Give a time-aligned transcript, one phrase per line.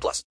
[0.00, 0.24] plus.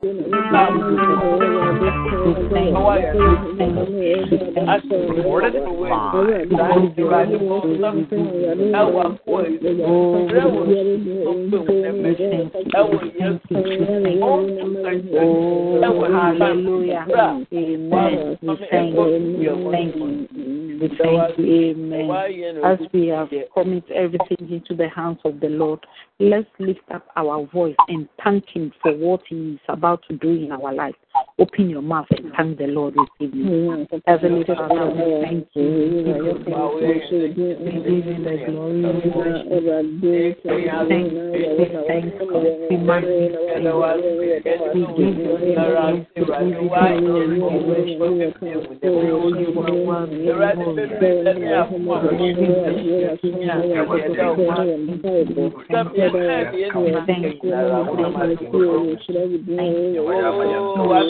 [16.42, 17.06] Hallelujah.
[17.54, 18.37] Amen.
[18.42, 19.71] We thank you.
[19.71, 20.28] Thank you.
[20.82, 21.46] We thank you.
[21.71, 22.57] Amen.
[22.64, 25.79] As we have commit everything into the hands of the Lord,
[26.20, 30.29] let's lift up our voice and thank Him for what He is about to do
[30.29, 30.96] in our life.
[31.39, 33.88] Open your mouth and thank the Lord with you.
[34.06, 35.64] Heavenly Father, we thank you.
[35.66, 36.04] We
[37.81, 38.81] give you the glory.
[38.92, 40.36] We
[40.88, 41.23] thank you.
[41.88, 42.30] Thank you.
[42.70, 43.73] We magnify you.
[44.73, 46.08] We give you the glory.
[46.16, 46.58] We give you
[48.22, 49.32] the glory.
[59.92, 61.01] You are worthy.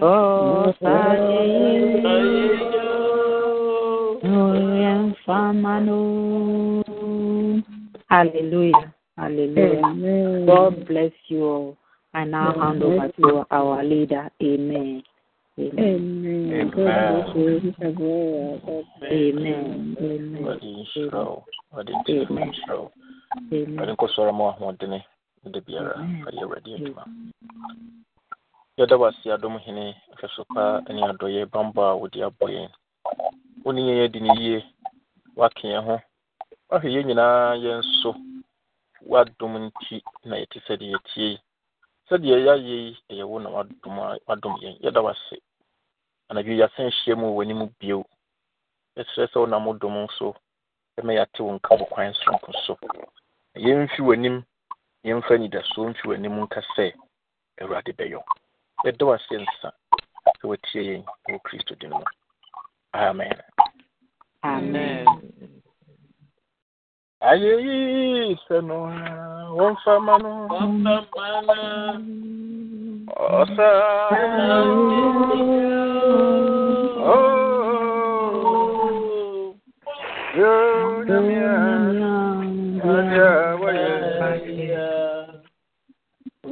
[0.00, 0.29] wa
[0.80, 0.86] ye.
[1.98, 2.90] Osa ye yo.
[4.24, 6.82] O yem fama no.
[8.10, 8.80] Aye yi seno yem fama osa ye yo.
[8.80, 8.94] Hallelujah.
[9.16, 10.46] Hallelujah.
[10.46, 11.76] God bless you all.
[12.12, 14.30] I now hand over to our leader.
[14.42, 15.02] Amen.
[15.58, 16.72] Amen.
[16.78, 17.24] Amen.
[19.12, 20.36] Amen.
[20.38, 21.44] Awurade nhyira wo.
[21.72, 22.90] Awurade nhyira wo.
[28.80, 29.84] Yɛda wo ase adom hene
[30.16, 32.70] hwɛso pa ne adɔyɛ bambɔ a wode abɔ yɛn
[33.62, 34.64] wo ne yɛn adi ne yie
[35.36, 36.00] woake ho.
[36.70, 38.16] Woahwɛ yɛn nyinaa yɛn so
[39.04, 41.38] woadom nti na yɛte sɛdeɛ yɛtie yi
[42.08, 43.96] sɛdeɛ yɛayɛ yi ɛyɛ wo na wadom
[44.26, 45.12] wadom yɛn yɛda wo
[46.30, 48.00] anadwo yɛasan hyia mu wɔ w'anim bio
[48.96, 50.34] yɛsrɛ sɛ wonam wo dom so
[50.96, 52.78] ɛma yɛate wo nka wo kwan sonko so.
[53.56, 54.42] Yɛmfi w'anim
[55.04, 56.94] yɛmfa anidasoɔ mfi w'anim nka sɛ
[57.60, 58.24] awurade bɛyɔ
[58.84, 59.68] yɛda wo ase nsa
[60.38, 62.04] sɛ watie yɛn wɔ kristo din mu.
[62.94, 63.36] Amen.
[64.44, 65.06] Amen.
[67.28, 68.76] ayeyi sɛ no
[69.56, 70.30] wɔmfa ma no.
[73.38, 73.70] Ɔsa.
[77.12, 78.34] Oh,
[80.40, 80.52] yo,
[81.06, 81.54] nyamia,
[82.94, 83.30] adia,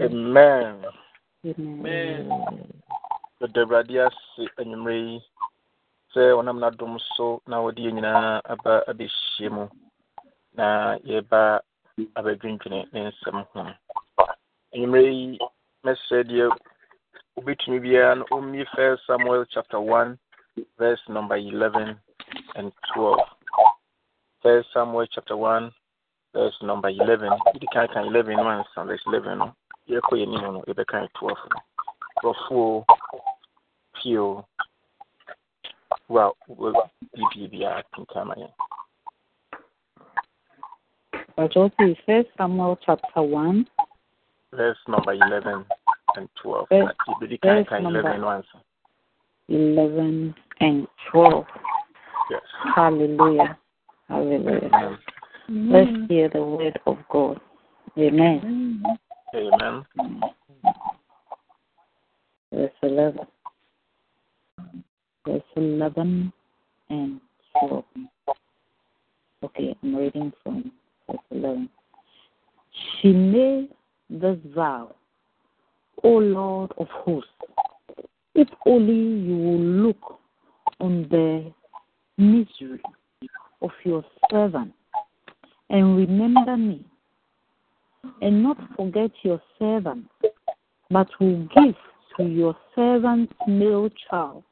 [0.00, 0.84] Amen.
[1.44, 2.24] Amen.
[3.40, 5.16] Yɛda Awurade ase anwummerɛ yi
[6.12, 9.64] sɛ ɔnam n'adom so na wɔde yɛn nyinaa aba abɛhyia mu
[10.56, 11.60] na yɛba
[12.16, 13.60] abɛdwendwene ne nsɛm ho.
[14.74, 15.38] Anwummerɛ yi
[15.84, 16.46] mɛsrɛ deɛ
[17.36, 20.18] wobɛtumi biara no ɔmmie first Samuel chapter 1
[20.78, 22.00] verse number 11
[22.56, 23.18] and 12.
[24.42, 25.70] First Samuel chapter 1
[26.38, 27.30] verse number 11.
[27.54, 29.52] Yɛdi kan kan 11 no ansa verse 11 no.
[29.90, 31.58] Yɛkɔ yɛn anim no yɛbɛkan 12 no.
[32.16, 32.84] nkurɔfoɔ
[33.94, 34.46] pio
[36.08, 36.32] wa
[37.14, 38.52] bibie biara kenkama yɛn
[41.36, 43.66] But also First Samuel chapter one.
[44.52, 45.64] Verse number eleven
[46.16, 46.68] and twelve.
[46.68, 46.94] Verse,
[47.42, 48.42] verse number 11
[49.48, 51.46] 11 and twelve.
[52.30, 52.42] Yes.
[52.74, 53.56] Hallelujah.
[54.08, 54.70] Hallelujah.
[54.72, 54.98] Amen.
[55.50, 57.40] Let's hear the word of God.
[57.96, 58.82] Amen.
[59.34, 59.84] Amen.
[62.52, 63.20] Verse 11.
[65.26, 66.32] Verse 11
[66.90, 67.20] and
[67.60, 67.84] 12.
[69.42, 70.70] Okay, I'm reading from
[71.06, 71.70] verse 11.
[73.00, 73.70] She made
[74.10, 74.94] this vow,
[76.04, 77.30] O Lord of hosts,
[78.34, 78.94] if only
[79.26, 80.18] you will look
[80.78, 81.50] on the
[82.18, 82.82] misery
[83.62, 84.74] of your servant
[85.70, 86.84] and remember me,
[88.22, 90.06] and not forget your servant,
[90.90, 91.76] but will give
[92.16, 94.42] to your servant's male child.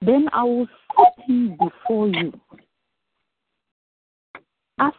[0.00, 2.32] Then I will set him before you
[4.78, 4.92] as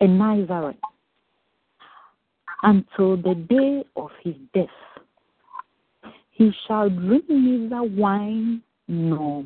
[0.00, 0.76] a Nazirite
[2.62, 4.66] until the day of his death.
[6.32, 9.44] He shall drink neither wine nor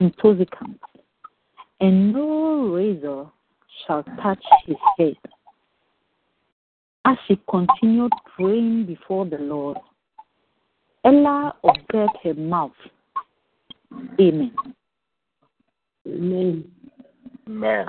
[0.00, 0.80] intoxicants,
[1.84, 3.26] and no razor
[3.86, 5.16] shall touch his head.
[7.04, 9.76] As she continued praying before the Lord,
[11.06, 12.72] Eli opened her mouth.
[14.18, 14.54] Amen.
[16.08, 16.64] Amen.
[17.46, 17.88] Amen.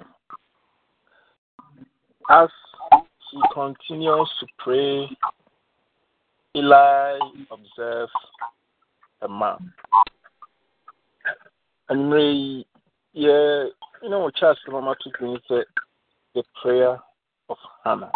[2.29, 2.49] As
[3.31, 5.07] she continues to pray,
[6.53, 7.17] Eli
[7.49, 8.11] observes
[9.21, 9.61] her mouth.
[11.87, 12.65] And may,
[13.13, 13.67] yeah,
[14.05, 15.65] you know, Charles Mama took me said
[16.35, 16.99] the prayer
[17.49, 18.11] of Hannah.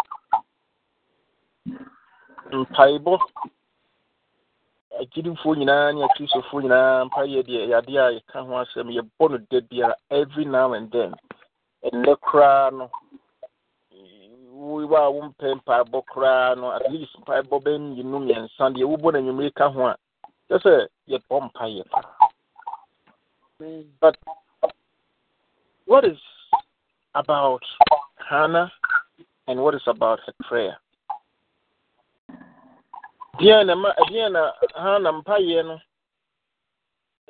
[2.52, 3.14] mpaebɔ
[5.00, 9.38] agyidifoɔ nyinaa ne akristofoɔ nyinaa mpaeɛ deɛ ɛyɛ adeɛ a yɛka ho asɛm yɛbɔ no
[9.50, 11.14] da biara every now and then.
[11.84, 12.90] Ɛnnɛ koraa no
[14.50, 19.18] wo a wompɛ mpaebɔ koraa no at least mpaebɔ bɛn mmienu mmiɛnsa deɛ wobɔ no
[19.18, 19.96] anwummere ka ho a
[20.50, 22.30] kyɛ sɛ yɛbɔ mpaeɛ paa
[24.00, 24.16] but
[25.90, 26.18] what is
[27.16, 27.58] about
[28.30, 28.70] Hannah
[29.48, 30.76] and what is about her prayer?
[33.40, 35.80] deɛ na ma deɛ na ha na mpaeɛ no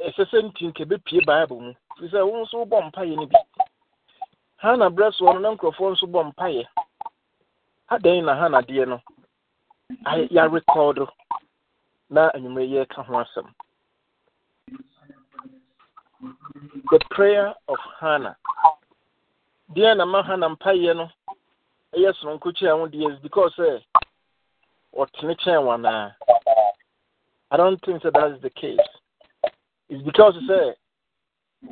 [0.06, 1.72] ɛsɛ sɛ nti nke bepie bible mu.
[1.96, 3.38] Firi sɛ wo nso wobɔ mpaeɛ no bi.
[4.56, 6.64] Ha na berɛ soɔ no na nkurɔfoɔ nso bɔ mpaeɛ
[7.90, 9.00] adɛn na ha na deɛ no?
[10.34, 11.08] Yɛarekɔdo
[12.10, 13.48] na anwummerɛ yɛ ka ho asɛm.
[16.20, 18.36] The prayer of hannah.
[19.74, 21.08] Deɛ na ma hannah mpaeɛ no.
[21.94, 23.82] Ɛyɛ soronko kyia ho deɛ because eh, sɛ
[24.96, 26.14] ɔtene kyɛn wɔn
[27.52, 28.78] i don't think that is the case.
[29.88, 30.74] It's because eh, sɛ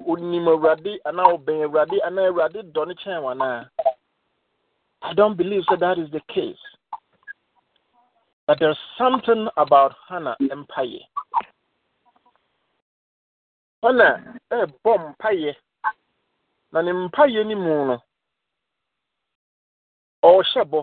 [0.07, 3.69] onim awurade anaa ɔbɛn awurade anaa awurade dɔ ne kyɛn wɔn anaa?
[5.03, 6.59] I don't believe so that is the case.
[8.47, 11.03] But there's something about hannah mpaeɛ
[13.83, 14.15] hannah
[14.51, 15.53] ɛrebɔ mpaeɛ.
[16.73, 17.97] Na ne mpaeɛ no mu no
[20.23, 20.81] ɔrehyɛ bɔ.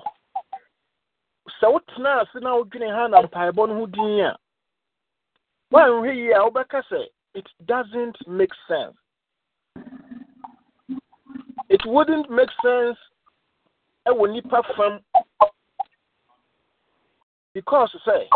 [1.60, 4.38] Sɛ wotena ase na wodwene ha na mpaebɔ no ho din a
[5.72, 8.96] woanhwɛ yie a wobɛka sɛ it doesn't make sense.
[11.70, 12.98] It wouldn't make sense
[14.08, 15.04] ɛwɔ nipa fam
[17.54, 18.28] because sɛ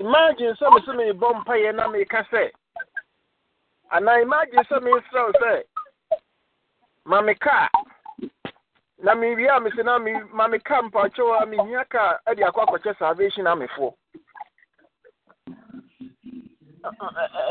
[0.00, 2.50] imagine sɛ me sɛ merebɔ mpayɛ na meka sɛ
[3.92, 5.62] anaa imagine sɛ meserɛ wo sɛ
[7.04, 7.68] ma me kaa
[9.02, 9.98] na mewie a mese na
[10.32, 13.92] ma me ka mpakyɛw a mehia ka de akɔ akɔkyɛ salvation amefoɔ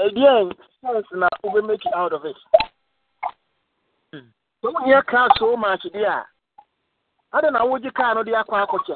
[0.06, 0.51] ɛdeɛn
[0.82, 2.36] sense na wobɛmake it out of it.
[4.63, 6.25] Sɛ wohia kaa so much deɛ a
[7.38, 8.96] ade na wogye kaa no de akɔ akɔkyɛ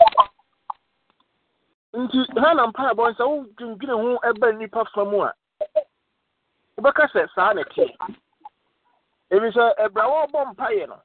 [1.94, 5.34] nti ha na mpaebɔ sɛ wodwendwene ho ɛba nnipa fa mu a
[6.78, 7.88] wobɛka sɛ saa na ɛteɛ
[9.32, 10.98] ɛfiri sɛ ɛbrɛ wɔbɔ mpayɛ no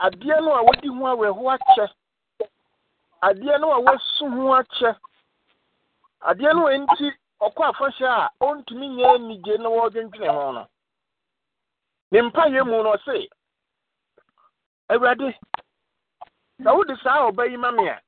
[0.00, 1.86] adeɛ no a wɔdi ho awerɛho akyɛ
[3.22, 4.96] adeɛ no a wɔsu ho akyɛ
[6.30, 7.06] adeɛ no a nti
[7.40, 10.66] ɔkɔ afahyɛ a ɔntumi nyɛ anigye na wɔdwendwene ho no.
[12.12, 13.28] Ne mpayɛ mu no ɔse
[14.90, 15.34] awurade
[16.62, 18.00] sɛ wode saa ɔba yi ma me a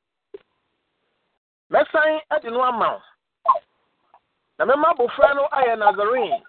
[1.75, 3.03] mɛsan de no ama wo.
[4.59, 6.43] Na mɛma abofra no ayɛ nazarene.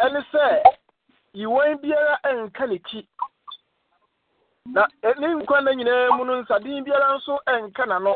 [0.00, 0.62] Ɛne sɛ
[1.34, 3.08] yiwan biara nka ne ti.
[4.66, 8.14] Na ne nkwa na nyinaa mu no nsaden biara nso nka n'ano.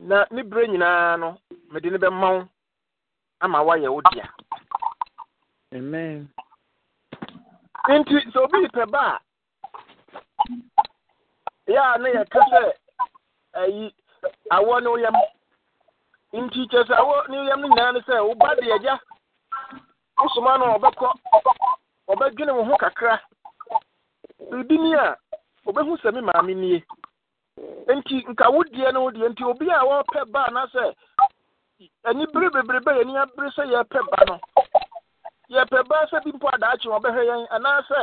[0.00, 1.36] Na ne bere nyinaa no
[1.70, 2.48] mede ne bɛma wo
[3.40, 4.28] ama woayɛ wo dea.
[5.74, 6.28] Amen.
[7.88, 9.20] Nti sɛ obi pɛ ba a
[11.70, 12.79] yɛ a ne yɛka sɛ
[13.62, 13.94] ayi
[14.50, 15.16] awɔ ne woyam
[16.32, 19.00] nti kyerɛ sɛ awɔ ne woyam no nyinaa ne sɛ woba de agya
[20.18, 23.20] wosoma no ɔbɛkɔ kakra.
[24.50, 25.16] Biribi ni a
[25.66, 26.84] obehu sɛ me maame nie
[27.96, 30.94] nti nka wo deɛ no nti obi a wɔpɛ ba anaasɛ
[32.04, 34.36] ani bere bebrebe yɛ ani abere sɛ yɛpɛ ba no
[35.50, 38.00] yɛpɛ ba sɛ bi mpo adaakye ɔbɛhwɛ yɛn anaasɛ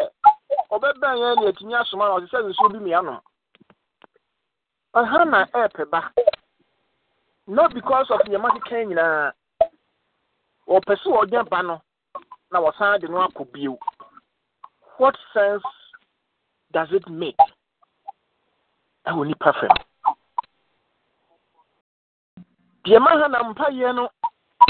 [0.71, 3.19] ɔbɛbɛn yɛn ne atumi asoma no ɔte sɛ nsuo bi mmea nom
[4.97, 6.01] ɔha na ɛɛpɛ ba
[7.47, 9.31] not because of nneɛma keka nyinaa
[10.67, 11.81] wɔpɛ sɛ wɔnya ba no
[12.51, 13.77] na wɔsan de no akɔ bio
[14.97, 15.63] what sense
[16.71, 17.37] does it make?
[19.05, 19.75] Ɛwɔ nipa fam
[22.83, 24.09] deɛ ma ha na mpayɛ no.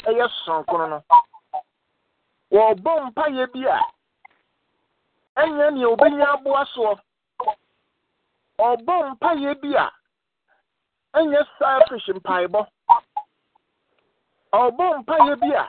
[0.08, 1.04] Ɛyɛ soronko no
[2.52, 3.80] wɔrebɔ mpayɛ bi a
[5.42, 7.00] ɛnyɛ nea obɛnya aboa soɔ
[8.60, 9.92] ɔrebɔ mpayɛ bi a
[11.16, 12.68] ɛnyɛ selfish mpaebɔ
[14.54, 15.68] ɔrebɔ mpayɛ bi a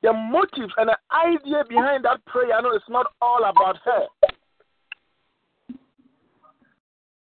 [0.00, 4.06] the motive and the idea behind that prayer no is not all about her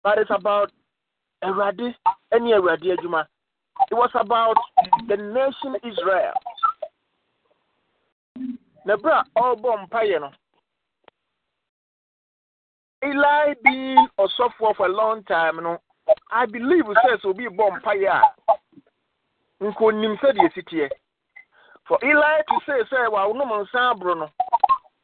[0.03, 0.71] but it's about
[1.43, 1.93] Eradi
[2.33, 3.27] any Eradi Juma.
[3.91, 4.55] It was about
[5.07, 6.33] the nation Israel.
[8.87, 10.31] Nebra all bomb no.
[13.03, 14.27] Eli being a
[14.57, 15.77] for a long time, no,
[16.31, 18.21] I believe says will be bomb fire.
[19.61, 20.89] Nkonim said yes it here.
[21.87, 24.29] For Eli to say say wa no man san Bruno.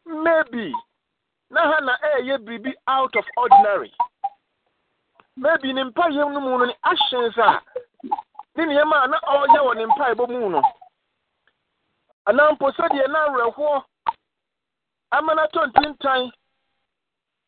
[0.05, 0.71] Maybe
[1.49, 3.91] na ha na eh ye bibi out of ordinary.
[5.37, 7.61] Maybe ne mpa ye no mu no actions a
[8.57, 10.61] ne ne ma na o ye wo ne mpa ebo mu no.
[12.27, 13.83] Anampo so de na reho
[15.11, 16.31] amana tontintan.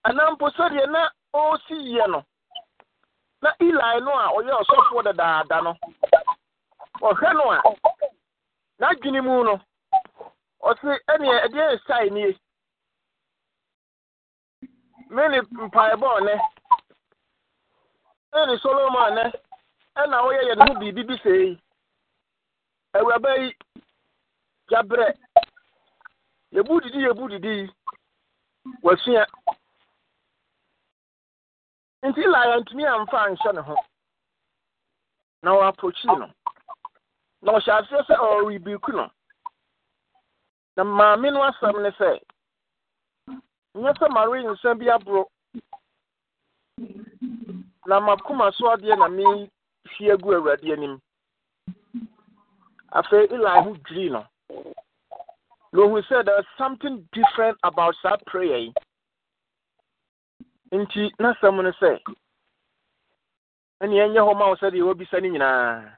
[0.07, 2.23] Anampo so de na o si ye no.
[3.45, 5.71] Na eli no a ɔyɛ ɔsɔfoɔ dadaada no.
[7.01, 7.59] Ɔhwɛ no a
[8.79, 9.53] n'adwene mu no
[10.63, 12.33] ɔse ɛneɛ ɛdeɛ ɛsae nie?
[15.09, 16.33] Me ne mpaebɔɔ nɛ.
[18.33, 19.23] Ɛne solomon nɛ.
[19.97, 21.61] Ɛna woyɛ yɛ ne ho biribi bi sɛ yi
[22.95, 23.55] awuraba yi
[24.69, 25.07] gyaberɛ
[26.53, 27.71] yɛbu didi yɛbu didi.
[28.81, 29.25] Wasua.
[32.05, 33.75] Nti la yɛntumi amfa anhyɛ ne ho.
[35.43, 36.27] Na wɔaprokyii no.
[37.41, 39.09] Na ɔhyɛ aseɛ sɛ ɔrebiku no.
[40.77, 42.19] Na maame no asɛm ne sɛ
[43.75, 45.25] nyɛ sɛ mare nsa bi aboro.
[47.87, 51.01] Na makoma so adeɛ na mehwie agu awurade anim.
[52.93, 54.25] Afei eli ho dwirii no.
[55.73, 58.73] Na ohu sɛ there is something different about saa prayer yi
[60.71, 61.99] nti n'asɛm no sɛ
[63.81, 65.97] ɛne ɛnyɛ hɔ ma wo sɛdeɛ wɔbisa no nyinaa.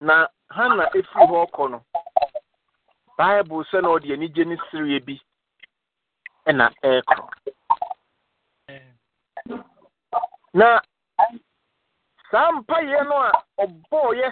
[0.00, 1.78] Na hana ɛfiri hɔ kɔ no
[3.18, 5.20] bible sɛ na ɔde anigye ne sereɛ bi
[6.48, 7.16] ɛna ɛrekɔ.
[10.54, 10.80] Na
[12.30, 13.30] saa mpaeɛ no a
[13.62, 14.28] ɔbɔɔyɛ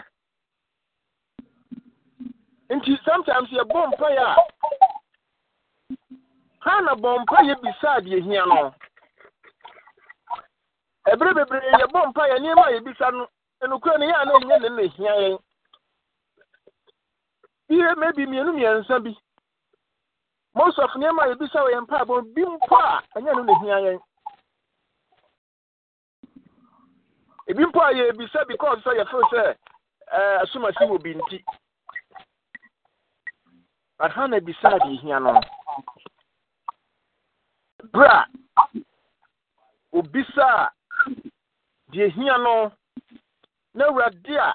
[2.71, 4.37] nti sometimes yɛbɔ mpaeɛ a
[6.61, 8.75] ha na bɔ mpaeɛ bisaa deɛ hia no.
[11.09, 13.27] Ɛberɛ bebree yɛbɔ mpaeɛ nneɛma a yɛbisa no
[13.63, 15.39] enukura no yɛ a na ɛnyɛ ne na ehia yɛn.
[17.69, 19.17] Bie maybe mmienu mmiɛnsa bi.
[20.55, 24.01] Most nneɛma a yɛbisa wɔ yɛn mpaebɔ bi mpo a ɛnyɛ no na ehia yɛn.
[27.49, 29.57] Ebi mpo a yɛbisa because sɛ yɛfeel sɛ
[30.13, 31.43] ɛɛ asomasi wɔ bi nti
[33.99, 35.41] ha na bisa deɛ hia no.
[37.93, 38.27] Bere a
[39.93, 40.71] obisa
[41.93, 42.73] deɛ hia no
[43.75, 44.55] na awurade a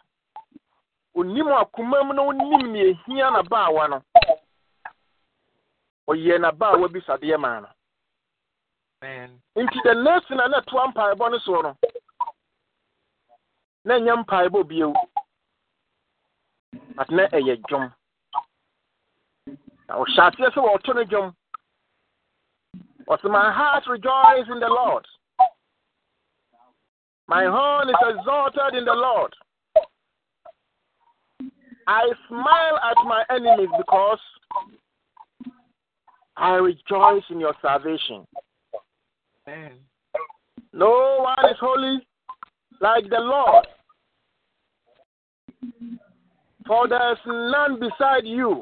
[1.15, 3.97] onim akoma mu na onim nea ehia n'abaawa no
[6.09, 7.69] ɔyɛ n'abaawa bisadeɛ maa no.
[9.55, 11.77] Nti the next na na ɛtoa mpaebɔ no soɔ no
[13.85, 14.93] na ɛnyɛ mpaebɔ bio
[16.95, 17.93] but na ɛyɛ dwom.
[19.87, 21.35] Na ɔhyɛ aseɛ sɛ wɔto no dwom.
[23.09, 25.05] Ɔsɛ my heart rejoices in the lord
[27.27, 29.33] my horn is exalted in the lord
[31.87, 34.19] I smile at my enemies because
[36.35, 38.25] I rejoice in your salvation.
[39.47, 39.73] Amen.
[40.73, 42.05] No one is holy
[42.81, 43.67] like the Lord.
[46.67, 48.61] For there is none beside you,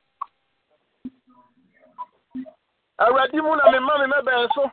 [3.01, 4.71] awurade mu na mema me mɛbɛn so.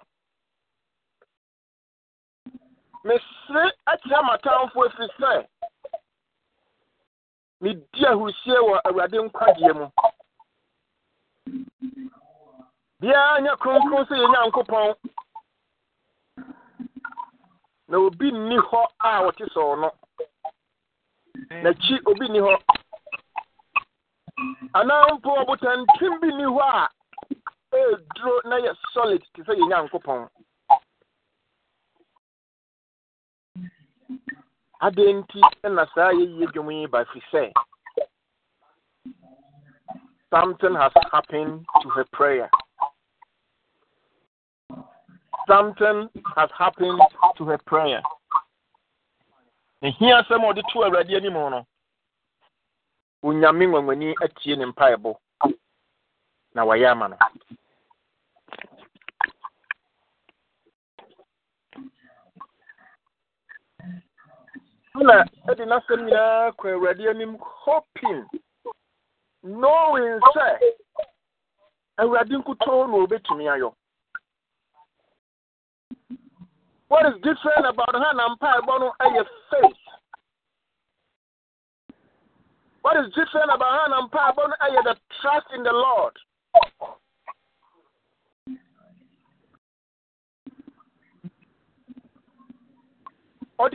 [3.05, 5.47] Mesere akyerɛ m'atamfo ɛfiri sɛ
[7.61, 9.87] medi ahusie wɔ awurade nkwagyeɛ mu.
[13.01, 14.95] Biara nyɛ kronkron sɛ yɛ nyankopɔn
[17.89, 19.89] na obi nni hɔ a wɔte sɔɔ no
[21.63, 22.55] n'akyi obi nni hɔ.
[24.75, 26.98] Anaa mpo ɔbotantim bi nni hɔ a
[27.73, 30.29] ɛɛduro na yɛ solid te sɛ yɛ nyankopɔn.
[34.81, 37.53] Adɛn nti na saa yɛyie dwom yi ba fi sɛ
[40.31, 42.51] something has happened to her prayer.
[45.47, 47.01] Something has happened
[47.37, 48.03] to her prayer.
[49.83, 51.67] Ehia sɛm a ɔde to Awurade anim no,
[53.25, 55.17] onyame nwanwani atie ne mpaebɔ
[56.55, 57.17] na wayɛ no.
[64.99, 65.17] ɛna
[65.49, 68.25] ɛde n'asɛm nyinaa kɔ Awurade anim hoping
[69.43, 70.47] knowing sɛ
[72.01, 73.75] Awurade nkutoo na obetumi ayɔ.
[76.89, 78.93] What is different about her and Mpaebɔ no
[79.51, 79.77] faith?
[82.81, 86.19] What is different about her and Mpaebɔ no the trust in the Lord?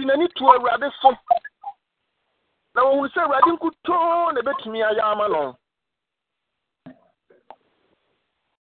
[0.06, 1.18] N'ani awurade so
[2.76, 2.82] na
[3.20, 4.42] awurade nkutoo na
[5.04, 5.56] ama no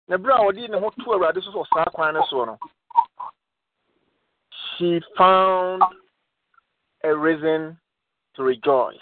[0.09, 0.81] na a
[1.15, 2.59] awurade so kwan no
[4.81, 5.83] she found
[7.05, 7.77] a reason
[8.35, 8.97] to rejoice.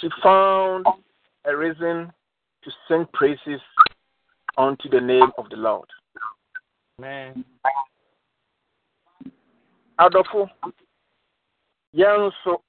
[0.00, 0.86] She found
[1.44, 2.10] a reason
[2.62, 3.60] to sing praises
[4.56, 5.88] unto the name of the Lord.
[6.98, 7.44] Amen.
[9.98, 10.48] Adofo,
[11.94, 12.62] yɛn nso,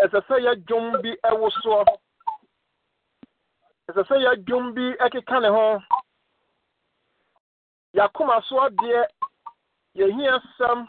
[0.00, 1.84] ɛsɛ sɛ yɛdwom bi ɛwo soɔ,
[3.90, 5.82] ɛsɛ sɛ yɛdwom bi ɛkeka ne ho
[7.94, 9.04] yɛakoma so adeɛ
[9.96, 10.88] yɛhia sɛm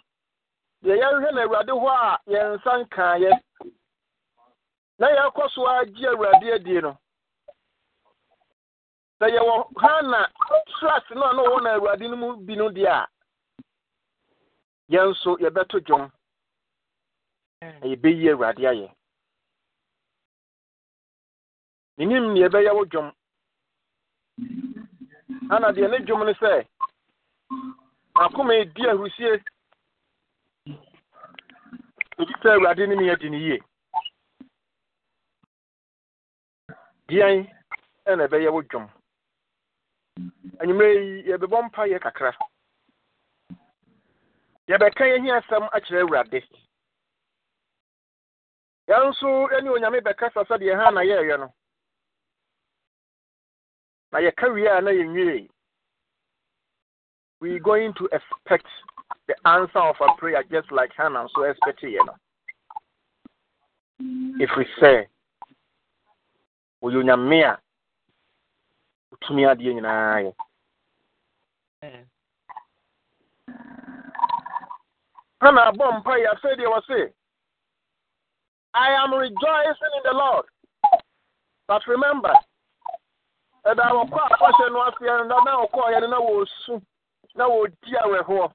[0.84, 3.32] deɛ yɛhwɛ no awurade hɔ a yɛn nsa nkaeɛ
[5.04, 6.98] na yɛrekɔ so agye awurade adie no.
[9.20, 10.28] Sɛ yɛwɔ ha na
[10.80, 13.08] trust no a na ɔwɔ no awurade no mu bi no deɛ a
[14.92, 16.10] yɛn nso yɛbɛto dwom.
[17.62, 18.88] Na yɛbɛyi awurade ayɛ.
[21.98, 23.12] Nenim ne yɛbɛyɛ wo dwom.
[25.52, 26.66] Ana deɛ ne dwom no sɛ
[28.16, 29.44] akoma edi ahusie
[32.20, 33.60] ebi sɛ awurade ne yɛ di ne yie.
[37.14, 37.46] Deɛn
[38.10, 38.86] ɛna ɛbɛyɛ wo dwom.
[40.60, 42.34] Anwummerɛ yi yɛbɛbɔ mpa yɛ kakra.
[44.70, 46.40] Yɛbɛka yɛhi asɛm akyerɛ awurade.
[48.90, 49.30] Yɛn nso
[49.62, 51.54] ne onyame bɛkasa sɛdeɛ ha na yɛreyɛ no.
[54.12, 55.50] Na yɛka wie a na yɛnwiei
[57.44, 58.66] we're going to expect
[59.28, 62.16] the answer of our prayer just like Hannah so expected, you know.
[64.40, 65.08] If we say,
[66.84, 67.58] will you a
[69.14, 70.32] utumi adeɛ nyinaa yɛ
[75.42, 77.14] hana abɔ mpa yɛ afei deɛ wɔse
[78.76, 80.46] I am rejoicing in the Lord.
[81.68, 82.34] But remember,
[83.66, 86.82] ɛda wɔkɔ afɔhyɛ no aseɛ no na wɔkɔɔ yɛ no na wɔsu
[87.36, 88.54] na wɔdi awerɛhoɔ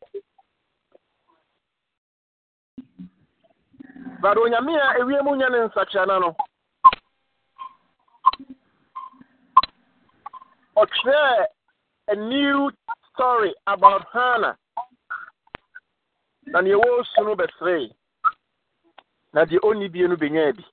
[4.20, 6.36] but onyame a ewiem nya ne nsakyerɛna no
[10.80, 11.46] ɔtwerɛɛ
[12.08, 12.70] a new
[13.12, 14.56] story about hannah.
[16.46, 17.92] Na nea ɛwɔ su no bɛseree
[19.32, 20.64] na deɛ ɔnni bie no benyaa bi.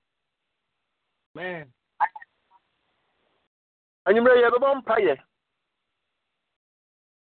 [4.06, 5.16] Anwummerɛ yɛbɛbɔ mpayɛ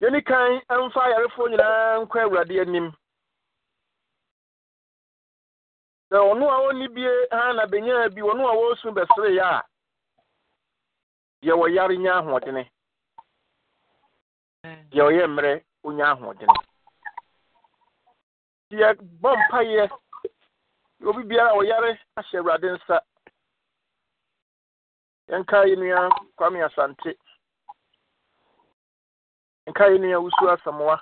[0.02, 2.92] yɛni kan mfa ayarefoɔ nyinaa nkɔ awurade anim.
[6.12, 9.64] Sɛ ɔno a ɔnni bie ha na benyaa bi ɔno a wɔresu bɛsereeɛ a
[11.44, 12.64] deɛ wɔyare nya ahoɔdene
[14.92, 15.52] deɛ ɔyɛ mmerɛ
[15.84, 16.56] onya ahoɔdene
[18.80, 19.84] yɛbɔ mpayɛ
[21.08, 22.98] obi biara a ɔyare ahyɛ awurade nsa.
[25.30, 27.12] Yɛnka yɛ nua kwame asante.
[29.68, 30.98] Yɛnka yɛ nua wusu asamoa.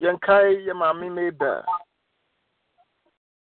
[0.00, 0.34] Yɛnka
[0.66, 1.64] yɛ maame mabel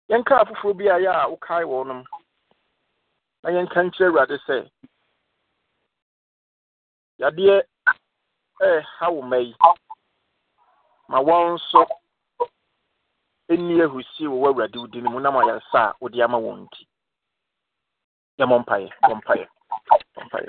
[0.09, 2.05] yɛnka afoforɔ bi a yɛ a wokae wɔnom
[3.47, 4.57] na yɛnka nkyerɛ awurade sɛ
[7.21, 7.57] yadeɛ
[8.61, 9.55] ɛɛha wo ma yi.
[11.09, 11.81] Ma wɔn nso
[13.51, 16.83] ɛnni ahusie wɔ w'awurade wo din mu nam ayaresa a wode ama wɔn nti.
[18.39, 19.47] Yɛmmɔ mpaeɛ bɔ mpaeɛ
[20.15, 20.49] bɔ mpaeɛ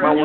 [0.00, 0.24] ka wo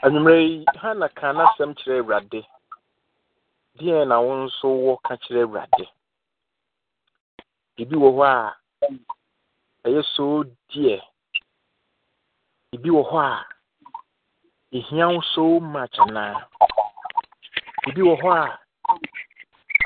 [0.03, 2.41] anwummerɛ yi hana ka n'asɛm kyerɛ awurade.
[3.79, 5.85] Deɛ na wo nso wɔ ka kyerɛ awurade.
[7.77, 8.57] Biribi wɔ hɔ a
[9.87, 11.01] ɛyɛ so deɛ
[12.71, 13.47] biribi wɔ hɔ a
[14.77, 16.47] ehia so much anaa
[17.83, 18.59] biribi wɔ hɔ a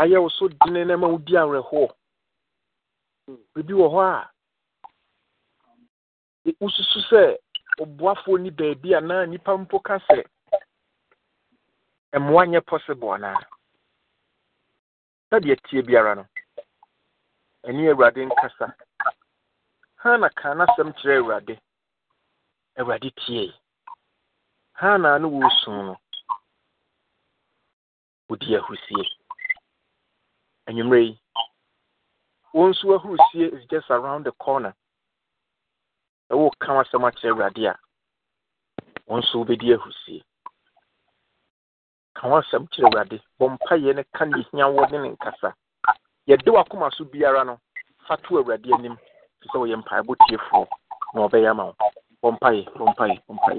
[0.03, 1.89] ayɛ so dene na ma wo di awerɛhoɔ?
[3.55, 4.31] Biribi wɔ hɔ a
[6.61, 7.37] wosusu sɛ
[7.83, 10.25] ɔboafoɔ ni baabi anaa nipa mpo ka sɛ
[12.19, 13.39] mmoa nyɛ possible anaa
[15.31, 16.25] sɛdeɛ tie biara no
[17.67, 18.75] ɛne awurade nkasa.
[20.05, 21.55] Hana ka n'asɛm kyerɛ awurade.
[22.79, 23.55] Awurade tie
[24.73, 25.97] hana no wɔresu no
[28.29, 29.05] wodi ahusie.
[30.69, 31.21] Anwummerɛ yi
[32.55, 34.75] wɔn nso ahusie is just around the corner.
[36.31, 37.75] Ɛwɔ ka asɛm akyerɛ awurade a
[39.09, 40.23] wɔn nso wobɛdi ahusie.
[42.15, 43.23] Ka ho asɛm kyerɛ awurade.
[43.41, 45.55] Bɔ mpayɛ no ka ne hia wɔ ne ne nkasa.
[46.29, 47.59] Yɛde wakoma so biara no
[48.07, 48.99] fa to awurade anim.
[49.53, 50.67] 收银台不支付
[51.15, 51.67] 我被他们
[52.21, 53.59] 崩溃崩溃崩溃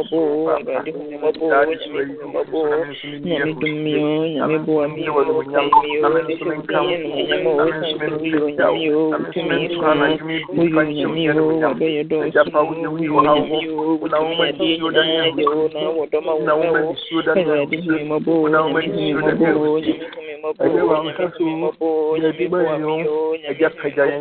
[0.01, 0.17] mmɔbɔ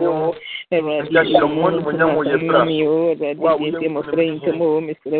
[0.00, 0.34] o
[0.72, 1.34] awurade
[2.86, 5.18] o awurade siesie mmɔfra yi ntɛm o mesrɛ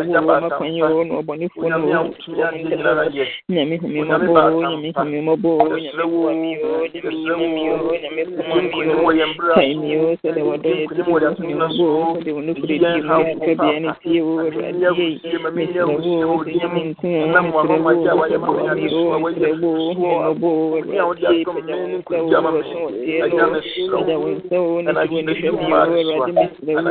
[25.48, 26.04] awurade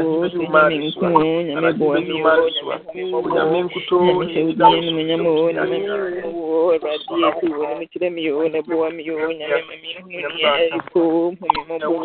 [0.06, 2.78] wo sɛ nyame nko o nyame boa me o nyame
[3.12, 5.78] hu nyame hyɛ wo din animuonyam o nyame
[6.26, 9.74] wo awurade yɛ sɛ wɔ no mekyerɛ me o na boa me o nyame ma
[9.82, 11.98] me hu nea ɛrekɔ hu me mmɔbɔ o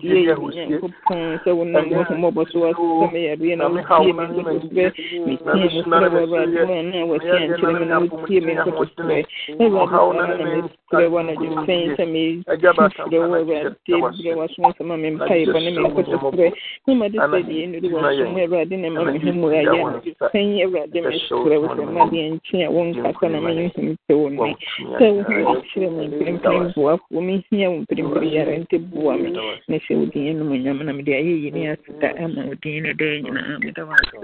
[0.69, 4.85] nyankopɔn sɛ wonam wahummɔbɔ so asesɛ me yareɛ na wotie me nkotosrɛ
[5.27, 6.97] metie mo frɛ wɔ awurade wo a na
[7.39, 9.17] ankyerɛ me na wotie me nkotosrɛ
[9.61, 15.71] awurade na mesrɛ wɔ anadwo fɛn sɛ mefrɛ wo awurade brɛ w'aso a mempaebɔ ne
[15.71, 16.47] me nkotosrɛ
[16.87, 20.99] na made sɛ deɛ ɛnuru w'asom awurade ne ma me ho mmurayɛ anadwo fɛn awurade
[21.09, 24.57] mesrɛ wo sɛ madeɛ nkye umehia umperemuperemumpere wome
[24.99, 29.29] sɛ wohu akyerɛ me mprempren boafoɔ mehia wo mprempren yɛre nte boa me
[29.69, 32.93] na sɛ wo din nom nyam na mede ayɛ yini aseda ama wo din ne
[32.93, 34.17] dɛn nyinaa meda woasɛ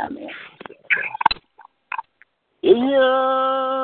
[0.00, 0.28] Amen.
[2.62, 3.79] Yeah.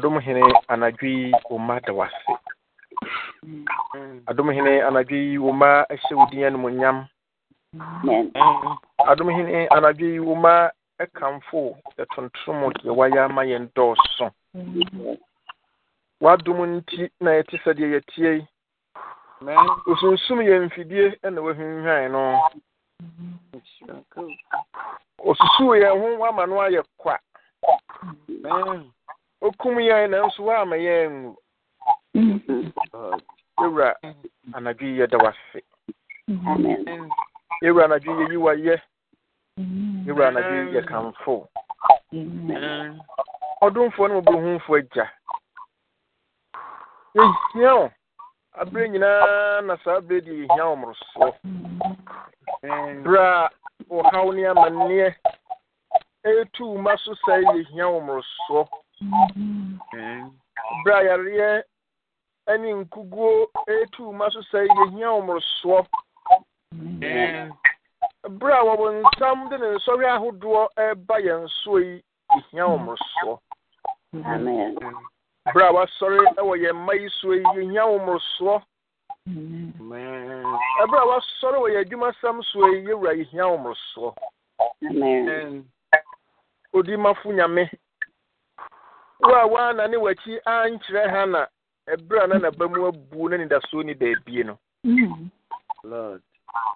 [0.00, 2.32] Adom hene anadwo yi wo mma da wase.
[4.26, 5.86] Adom hene anadwo yi wo mma
[6.16, 7.06] wo din animonyam.
[9.06, 14.32] Adom hene anadwo yi wo mma ɛkamfo yɛtontom deɛ wayɛ ama yɛn dɔɔso.
[16.20, 18.46] W'adom nti na yɛte sɛdeɛ yɛtie yi.
[19.86, 22.40] Osunsum yɛ mfidie na wahwinhwan no.
[25.20, 27.18] Osusuu yɛn ho wama no ayɛ kwa.
[29.40, 31.36] Okum yɛn nanso woama yɛn ngu.
[33.58, 33.94] Yɛwura
[34.54, 35.60] anadwo yi yɛda wase.
[37.62, 38.76] Yɛwura anadwo yi yɛyi wayɛ
[40.06, 41.48] yɛwura anadwo yi yɛ kamfo.
[43.62, 45.06] Ɔdomfoɔ no mɔbɔhumfoɔ agya.
[47.14, 47.90] Yɛhia wo.
[48.58, 51.32] Abere nyinaa na saa abere deɛ yɛhia wo mmorosoɔ.
[53.04, 53.50] Berɛ a
[53.90, 55.14] ɔhaw ne amanneɛ.
[56.26, 58.68] Ɛtu ma so sɛe yɛhia wo mmorosoɔ.
[60.84, 61.62] Berɛ a yareɛ
[62.58, 65.86] ne nkuguo ɛtu ma so sɛe yɛhia wo mmorosoɔ
[68.38, 73.38] berɛ a wɔwɔ nsam de ne nsɔhwɛ ahodoɔ ɛba yɛn soɔ yi yɛhia wo mmorosoɔ
[75.54, 78.56] berɛ a wasɔre wɔ yɛn mma yi soɔ yi yɛhia wo mmorosoɔ
[80.80, 84.10] ɛberɛ a wasɔre wɔ yɛn adwumasɛm soɔ yi yɛwura yɛhia wo mmorosoɔ
[86.74, 87.70] odimafo nyame.
[89.22, 91.46] Wo a woana ne w'akyi ankyerɛ ha na
[91.88, 94.58] ɛberɛ na naba mu abuo na nidasoɔ ni baabie no.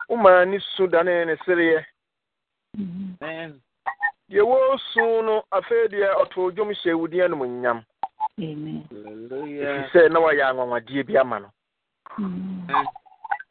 [0.09, 1.85] Womaa ne su dane ne sereɛ.
[4.31, 7.85] Deɛ wɔsu no afei deɛ ɔtoo dwom hyɛ wo din animonyam
[8.39, 11.51] ɛfiri sɛ na wayɛ anwanwadeɛ bi ama no.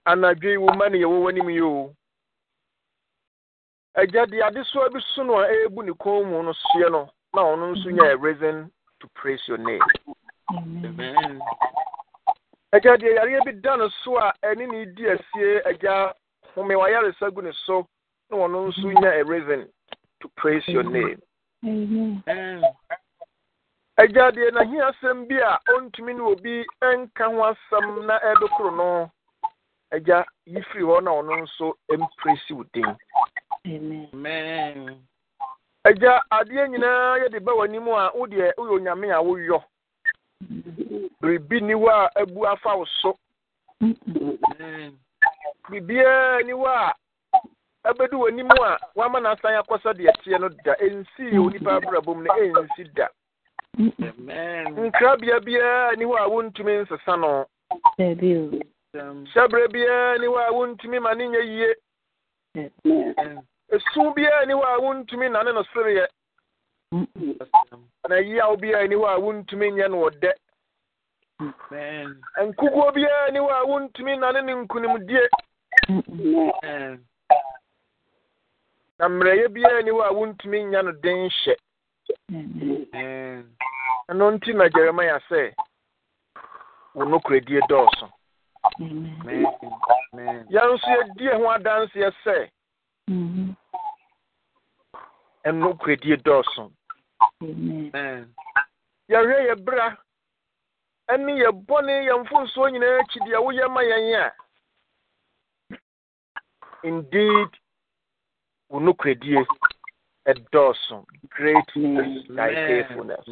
[0.06, 1.94] Anadwo yi wo ma ne yɛwɔ w'anim yi o.
[3.96, 7.42] Agya de adesoa bi so no a ɛrebu ne kɔn mu no soɛ no na
[7.42, 8.70] ɔno nso nya a reason
[9.04, 9.82] to praise your name.
[12.74, 16.14] Agya deɛ yareɛ bi da no so a ɛne ne di asie agya
[16.56, 17.86] home wayaresa gu ne so
[18.32, 19.68] na ɔno nso nya a reason
[20.22, 21.22] to praise your name.
[24.00, 29.12] Agya deɛ n'ahi asɛm bi a ɔntumi ne obi nka ho asɛm na ɛbɛkoro no
[29.92, 32.96] agya yi firi hɔ na ɔno nso mpresi wo din
[35.84, 39.60] agya adeɛ nyinaa yɛde ba w'anim a wodeɛ woyɛ onyame a woyɔ.
[41.22, 43.18] Biribi ni hɔ a abu afa wo so.
[45.70, 46.94] Biribiara ni hɔ a
[47.90, 50.74] ɛbɛdu w'anim a woama n'asan akɔsa deɛ teɛ no da.
[50.76, 53.08] Ɛnsii onipa abrabɔ no ɛnsi da.
[53.78, 57.46] Nkrabea biara ni hɔ a wontumi nsesa no.
[58.00, 61.76] Hyɛberɛ biara ni hɔ a wontumi ma ne nyɛ yie.
[63.74, 66.08] Esu biara ni hɔ a wontumi nane no sereɛ
[68.10, 70.32] na yaw biara ni hɔ a wontumi nyɛ no ɔdɛ.
[72.46, 75.28] Nkukuo biara ni hɔ a wontumi nane ne nkonimdie
[79.00, 81.56] na mmerɛyɛ biara ni hɔ a wontumi nya no den hyɛ.
[84.10, 85.54] Ɛno nti na jeremia sɛ
[86.94, 88.10] wo nokoradie dɔɔso.
[90.54, 92.50] Yɛn nso yɛdie ho adanseɛ sɛ
[95.46, 96.72] ɛnokoradie dɔɔso
[99.10, 99.98] yɛhwɛ yɛ bra.
[101.12, 104.32] Ɛne yɛ bɔne yɛ mfonsoɔ nyinaa akyi deɛ woyɛ ma yɛn a
[106.84, 107.50] indeed
[108.70, 109.46] wo nokoradie
[110.28, 113.26] ɛdɔɔso great is thy faithfulness.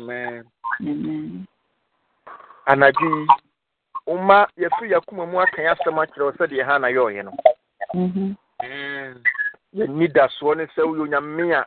[2.67, 3.28] Anadwo yi
[4.06, 7.32] woma yɛfiri yɛakoma mu aka yɛ asɛm akyerɛ wo sɛdeɛ ha na yɛɔyɛ no.
[9.74, 11.65] Yɛnni dasoɔ ne sɛ woyɛ onyame a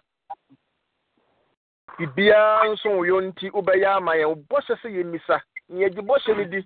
[1.98, 4.28] biribiara nso woyɔ nti wobɛyɛ ama yɛn.
[4.28, 6.60] Wo bɔhyɛ sɛ yɛmmisa na yɛgye bɔhyɛ no di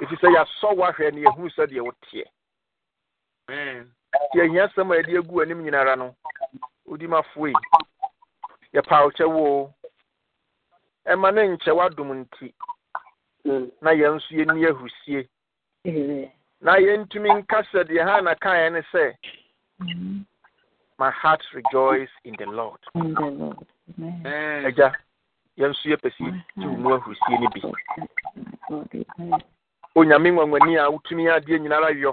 [0.00, 2.24] ɛfiri sɛ yɛasɔ woahwɛ ne yɛhunu sɛdeɛ woteɛ.
[3.48, 6.14] Nti ahia sɛm a yɛde agu anim nyinara no
[6.86, 7.54] wodi mafoe yi
[8.74, 9.74] yɛpa wo kyɛ wo
[11.06, 12.52] ɛma ne nkyɛ w'adom nti
[13.82, 15.28] na yɛn nso yɛnni ahusie
[16.60, 19.16] na yɛntumi nka sɛdeɛ ha na kaeɛ ne sɛ
[20.98, 22.78] my heart rejoice in the lord.
[24.66, 24.92] Agya
[25.58, 27.60] yɛn nso yɛpɛ sɛ yɛti wo mu ahusie no bi.
[29.94, 32.12] Onyame nwanwani a wotumi adeɛ nyinara yɔ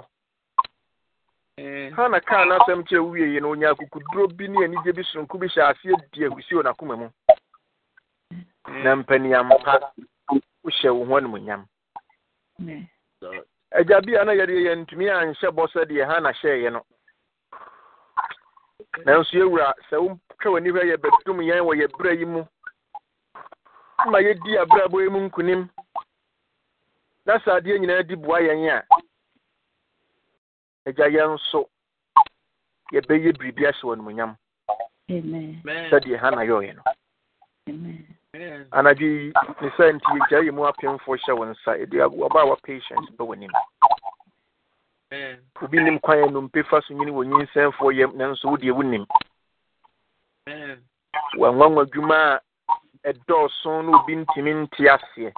[1.96, 5.46] ha na kaa n'asɛm kyerɛ wieyi no onya akukuduro bi ne anigye bi sononko bi
[5.46, 7.08] hyɛ aseɛ di ahusie wɔ n'akoma mu.
[8.82, 9.92] Na mpaniampa
[10.64, 11.64] wohyɛ wo ho animonyam
[13.72, 16.84] agya bi a na yɛde yɛntumi anhyɛ bɔ sɛdeɛ ha na hyɛeɛ no.
[19.04, 19.96] Nanso yɛwura sɛ
[20.40, 22.44] wohwɛ w'ani hɔ yɛ bɛdom yɛn wɔ yɛ berɛ yi mu.
[24.06, 25.68] Ma yɛdi abrabɔ yi mu nkonim
[27.26, 28.84] na sɛ adeɛ nyinaa di boa yɛn a
[30.86, 31.68] agya yɛn nso
[32.92, 34.36] yɛbɛyɛ biribi ahyɛ wɔ animonyam
[35.08, 36.82] sɛdeɛ ha na yɛɔyɛ no.
[38.72, 42.56] Anadwo yi ne sɛ nti yɛgya yɛ mu apemfoɔ hyɛ wo nsa ɛde ɔba wa
[42.64, 43.52] patient bɛ w'anim
[45.60, 49.06] obi nim kwan yɛ fa so nyini wɔ nyinsɛnfoɔ yam nanso wo deɛ wonim
[51.38, 52.16] wanwanwa adwuma
[53.04, 55.32] a ɛdɔɔso na obi ntumi nte aseɛ.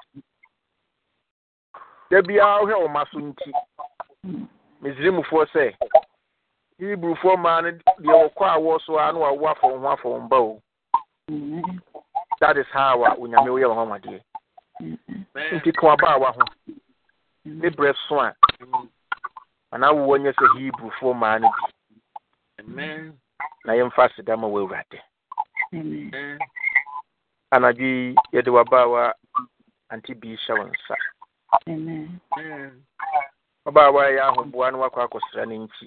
[2.10, 3.52] Da biara wohwɛ so nti
[4.82, 5.74] misrimfoɔ sɛ
[6.78, 10.36] hebrufoɔ maa no deɛ wɔkɔ awɔ so a na wawo wo ho afa wo mba
[10.36, 10.62] o
[12.40, 14.20] that is how a onyame woyɛ wɔn amadeɛ
[15.54, 16.42] nti ka wabaawa ho
[17.44, 18.34] ne berɛ so a
[19.72, 21.48] anaa wowɔ nyɛ sɛ hebrufoɔ maa no
[22.66, 23.12] bi.
[23.64, 24.98] Na yɛmfa aseda ma wɔ awurade
[27.50, 29.14] anadwo yi yɛde wabaawa
[29.90, 30.96] ante bi hyɛ wo nsa
[33.64, 35.86] wabaawa yɛ ahoboa no wakɔ akɔsra no nti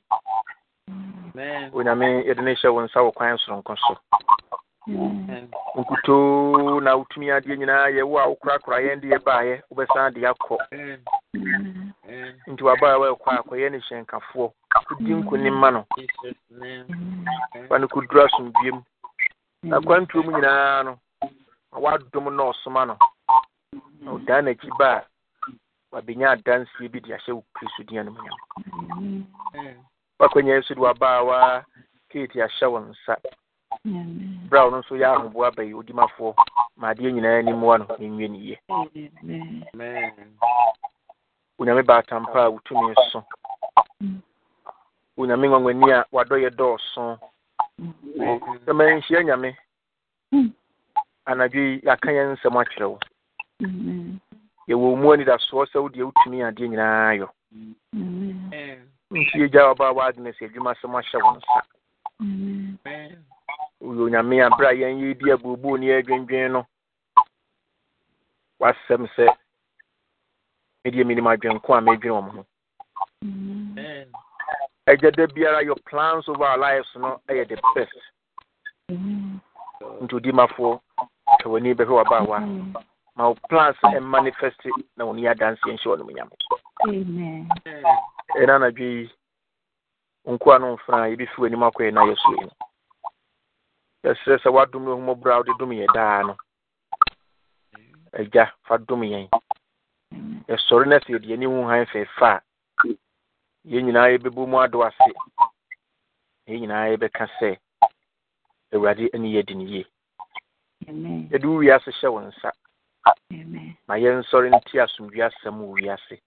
[1.74, 3.94] onyame yɛde ne hyɛ wo nsa wɔ kwan soronko so
[5.76, 10.58] nkutoo na wotumi adeɛ nyinaa yɛ wo a wokorakora yɛn de yɛbaeɛ wobɛsan de akɔ
[12.48, 14.48] nti wabaawa ɛkɔ akɔyɛ ne hyɛnkafoɔ
[14.90, 15.82] wodi nkonim ma no.
[17.68, 18.78] Fa no kɔduru asomdwiem
[19.64, 21.00] na kwantuo mu nyinaa no
[21.72, 22.96] ma wadom na ɔsoma no.
[24.02, 25.06] Na ɔdaa n'akyi ba a
[25.94, 28.38] wabɛnya adanseɛ bi de ahyɛ wo kristo din anom nyam.
[30.20, 31.66] Wakɔnya nso de wabaawa
[32.10, 33.16] keeti ahyɛ wo nsa.
[34.50, 36.34] Berɛ a ɔno nso yɛ ahoboa bɛyɛ odimafoɔ.
[36.78, 38.58] Ma adeɛ nyinaa animmoa no ne yie
[41.60, 43.24] onyame baatampa a wotumi so
[45.18, 47.20] onyame nwanwani a wadɔyɛ dɔɔso
[48.66, 49.56] sɛ manhyia nyame.
[51.26, 52.98] Anadwo yi yɛaka yɛn nsɛm akyerɛ wo
[54.70, 57.28] yɛwɔ mu anidasoɔ sɛ wodeɛ wotumi adeɛ nyinaa yɔ
[59.12, 61.60] nti yɛgya waba wa sɛ adwuma sɛm ahyɛ wo nsa
[63.82, 66.62] woyɛ onyame a berɛ a yɛn yɛdi abuobuo ne yɛadwendwen no
[68.60, 69.26] wasɛm sɛ
[70.86, 72.42] medeɛ menim adwenko a medwene wɔ m ho
[74.88, 77.98] agya da biara your plans over our lives no ɛyɛ the best.
[80.02, 80.80] Nti odimafoɔ
[81.42, 82.38] hwɛ w'ani bɛhwɛ wabaawa
[83.16, 84.62] ma wo plans manifest
[84.98, 86.30] na wo ne adanseɛ nhyɛ wɔ nomonyam
[88.38, 89.10] ɛna anadwo yi
[90.28, 92.52] nkoa no mfra yɛbɛfi w'anim akɔɛ na yɛsue no
[94.06, 96.36] yɛserɛ sɛ woadom no ahumɔborɔ a wode dom yɛ daa no
[98.14, 99.28] agya fa dom yɛn
[100.48, 102.42] yɛsɔre no sɛ yɛde yɛni hu han fɛɛfa a
[103.66, 105.12] yɛn nyinaa yɛbɛbɔ mu ado ase
[106.48, 107.58] yɛn nyinaa yɛbɛka sɛ
[108.74, 109.86] awurade ani yɛ di ne yie
[111.32, 112.52] yɛde wo wiase hyɛ wo nsa
[113.88, 116.18] ma yɛnsɔre nti asomdwe asɛm wɔ wiase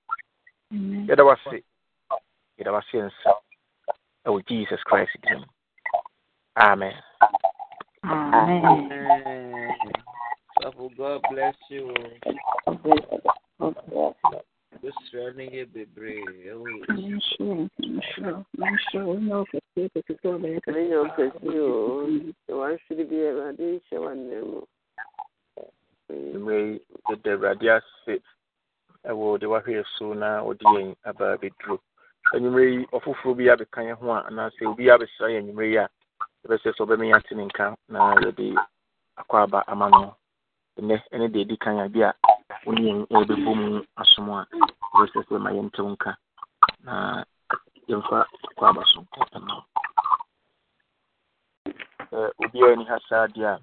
[1.09, 1.63] yɛda wase
[2.59, 3.31] yɛda wase nsa
[4.27, 5.47] ɛwɔ jesus christ din mu
[6.57, 6.95] amen
[8.05, 9.69] Amen.
[10.63, 11.95] Suffer, God bless you.
[13.59, 17.17] Busra ne yɛ bebree ɛwɔ ɛnyɛ
[21.05, 22.07] ɔkɛse o
[22.47, 24.61] sɛ wahwere bi awurade nhyɛ wanna mu
[26.09, 28.15] mmerɛ yi yɛda awurade ase
[29.05, 31.77] ɛwɔ de wahwɛ so na wɔde yɛn aba abɛduro
[32.35, 35.89] anwummerɛ yi ɔfoforɔ bi abɛka yɛn ho a anaasɛ obi abɛsra yɛn anwummerɛ yi a
[36.47, 38.55] yɛbɛsɛ sɛ ɔbɛma yɛate ne nka na yɛde
[39.19, 40.15] akɔ aba ama no.
[40.79, 42.15] Ɛnɛ ɛne deɛ ɛdi kan a bi a
[42.65, 43.69] wo ne yɛn ɛbɛbɔ mu
[44.01, 44.39] asom a
[44.95, 46.11] yɛbɛsɛ sɛ ma yɛntew nka
[46.85, 46.95] na
[47.89, 49.01] yɛmfa akɔ aba so.
[49.37, 49.55] Ɛma
[52.43, 53.61] obiara ni ha saa deɛ a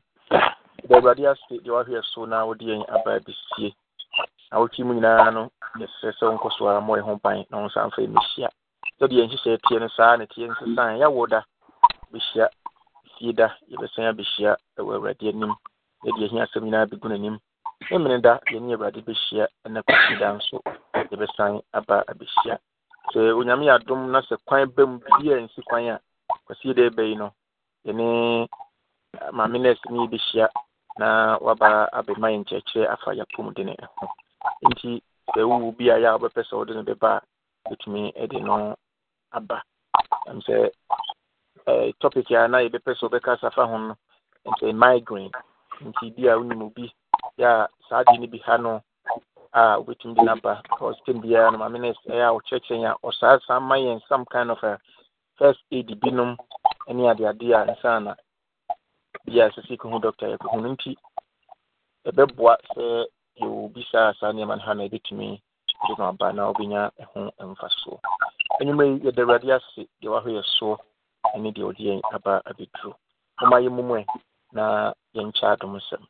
[0.87, 3.73] da awurade ase deɛ wahwɛ so na wode yɛn aba abɛsie
[4.51, 7.57] na wotwi mu nyinaa no yɛsrɛ sɛ wonkɔ so ara mmɔ yɛ ho ban na
[7.57, 8.49] wo nsa mfa yɛmmɛhyia
[8.99, 11.41] sɛdeɛ yɛnhyehyɛ teɛ no saa ne teɛ nsesan yɛwo da
[12.13, 12.45] bɛhyia
[13.17, 15.53] fie da yɛbɛsan abɛhyia wɔ awurade anim.
[16.03, 17.37] Na deɛ ɛhia asɛm nyinaa bɛgu n'anim
[17.91, 20.57] ne mene da yɛne awurade bɛhyia ɛna kɔsi da nso.
[21.11, 22.57] Yɛbɛsan aba abɛhyia.
[23.13, 25.99] Sɛ onyame yɛ adom na sɛ kwan ba mu biribi a nsi kwan a
[26.45, 27.31] kwasi da ɛbɛ yi no
[27.85, 28.47] yɛne
[29.31, 30.47] maame nurse ne yɛbɛhyia
[30.97, 34.07] na waba abɛma yɛ nkyerɛkyerɛ afa yɛapɔm de ne ho.
[34.63, 35.01] Nti
[35.35, 38.75] sɛ wowu bi a yɛ a wobɛpɛ sɛ wode no bɛba a bɛtumi de no
[39.31, 39.61] aba.
[40.27, 40.71] Ɛm sɛ
[41.99, 43.95] topic a na yɛbɛpɛ sɛ wobɛkasa fa ho no
[44.45, 45.31] nti migraine.
[45.81, 46.91] Nti bi a wonim obi
[47.39, 48.81] yɛ a saa de no bi ha no
[49.53, 52.91] a wobɛtumi de no aba because tem biara no maame nurse ɛyɛ a wɔkyerɛkyerɛ yɛn
[52.91, 54.79] a ɔsaa saa ma yɛn some kind of a
[55.37, 56.37] first aid binom
[56.87, 58.15] ne adeade a nsa na
[59.25, 60.95] bi a ɛsɛ sɛ yɛkɔhu doctor yɛkɔhu no nti
[62.07, 63.05] ɛbɛboa sɛ
[63.39, 65.41] yɛwɔ bi saa saa nneɛma no ha na ɛbɛtumi
[65.87, 67.19] de no aba na wobɛnya ɛho
[67.51, 67.97] mfasoɔ
[68.59, 70.75] anwuma yi yɛda awurade ase deɛ wahwɛ yɛ soɔ
[71.41, 72.95] ne deɛ ɔde yɛn aba abɛduro
[73.41, 74.05] momma yɛ mmom ɛ
[74.53, 76.03] na yɛnkyɛ adom nsɛm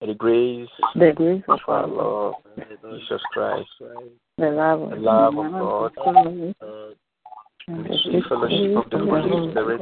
[0.00, 5.52] the grace, the grace of our Lord Jesus Christ, the love of, the love of
[5.52, 6.16] God, God,
[7.68, 9.80] and the sweet uh, fellowship of the Holy Spirit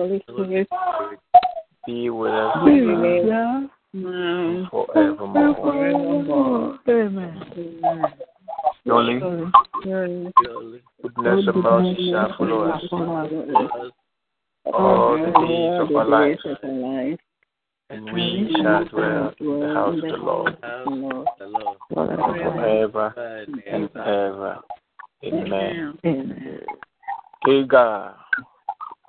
[1.87, 6.79] be with us now and forevermore.
[6.89, 7.43] Amen.
[8.85, 9.21] Surely,
[11.03, 12.83] goodness and mercy shall follow us
[14.73, 16.39] all the days of our life,
[17.91, 20.57] and we shall dwell in the house of the Lord
[21.93, 23.14] forever
[23.66, 24.59] and ever.
[25.24, 25.99] Amen.
[27.49, 28.14] Ega,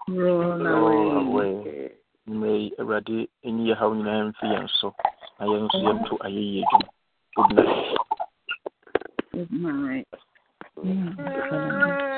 [0.10, 1.92] roll away.
[2.28, 4.94] May Awurade nyi yɛhaw nyinaa mfi yɛn so.
[5.40, 6.82] Na yɛn nso yɛnto ayɛyie dwom.
[9.32, 10.08] Good night.
[10.76, 10.86] Good
[11.18, 12.18] night.